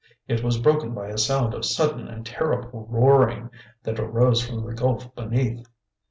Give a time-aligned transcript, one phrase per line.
[0.27, 3.51] It was broken by a sound of sudden and terrible roaring
[3.83, 5.67] that arose from the gulf beneath.